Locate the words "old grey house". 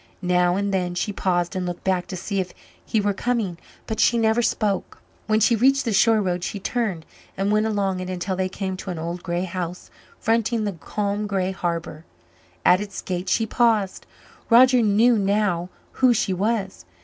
8.97-9.91